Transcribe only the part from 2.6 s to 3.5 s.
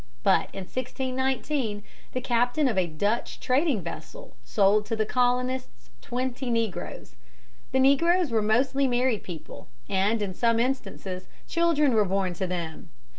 of a Dutch